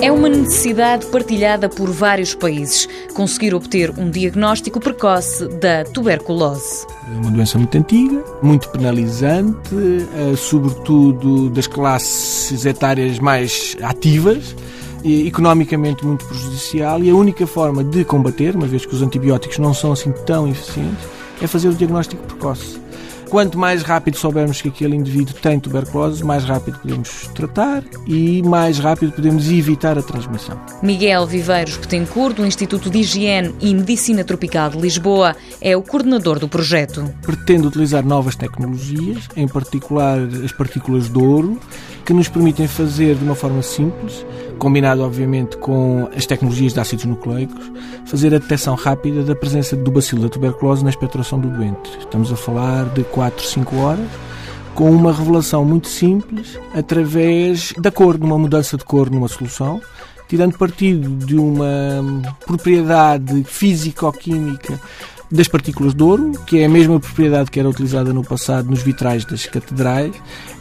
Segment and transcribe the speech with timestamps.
[0.00, 6.86] É uma necessidade partilhada por vários países conseguir obter um diagnóstico precoce da tuberculose.
[7.12, 14.54] É uma doença muito antiga, muito penalizante, eh, sobretudo das classes etárias mais ativas
[15.04, 19.72] economicamente muito prejudicial e a única forma de combater, uma vez que os antibióticos não
[19.72, 21.04] são assim tão eficientes,
[21.40, 22.80] é fazer o diagnóstico precoce.
[23.30, 28.78] Quanto mais rápido soubermos que aquele indivíduo tem tuberculose, mais rápido podemos tratar e mais
[28.78, 30.58] rápido podemos evitar a transmissão.
[30.82, 36.38] Miguel Viveiros Petencourt, do Instituto de Higiene e Medicina Tropical de Lisboa, é o coordenador
[36.38, 37.04] do projeto.
[37.20, 41.58] Pretende utilizar novas tecnologias, em particular as partículas de ouro,
[42.06, 44.24] que nos permitem fazer de uma forma simples,
[44.58, 47.70] combinado obviamente com as tecnologias de ácidos nucleicos,
[48.04, 51.98] fazer a detecção rápida da presença do bacilo da tuberculose na expectoração do doente.
[51.98, 54.06] Estamos a falar de 4, 5 horas,
[54.74, 59.80] com uma revelação muito simples através da cor, de uma mudança de cor numa solução,
[60.28, 62.04] tirando partido de uma
[62.46, 64.78] propriedade físico-química
[65.30, 68.82] das partículas de ouro, que é a mesma propriedade que era utilizada no passado nos
[68.82, 70.14] vitrais das catedrais,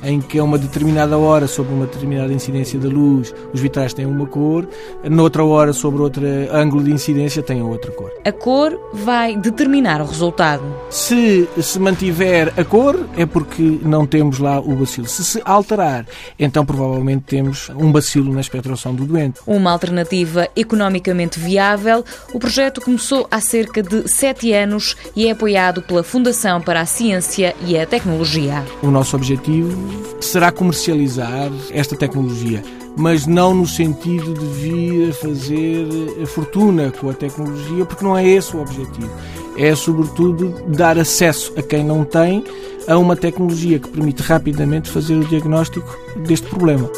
[0.03, 4.05] em que a uma determinada hora, sobre uma determinada incidência da luz, os vitrais têm
[4.05, 4.67] uma cor,
[5.09, 8.11] noutra hora, sobre outro ângulo de incidência, têm outra cor.
[8.25, 10.63] A cor vai determinar o resultado.
[10.89, 15.07] Se se mantiver a cor, é porque não temos lá o bacilo.
[15.07, 16.05] Se se alterar,
[16.37, 19.39] então provavelmente temos um bacilo na espectração do doente.
[19.45, 25.81] Uma alternativa economicamente viável, o projeto começou há cerca de sete anos e é apoiado
[25.81, 28.65] pela Fundação para a Ciência e a Tecnologia.
[28.81, 29.71] O nosso objetivo
[30.19, 32.63] será comercializar esta tecnologia,
[32.97, 35.85] mas não no sentido de vir a fazer
[36.21, 39.11] a fortuna com a tecnologia, porque não é esse o objetivo.
[39.57, 42.43] É, sobretudo, dar acesso a quem não tem
[42.87, 46.89] a uma tecnologia que permite rapidamente fazer o diagnóstico deste problema.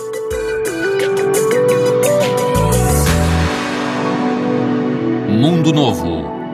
[5.39, 6.18] Mundo Novo,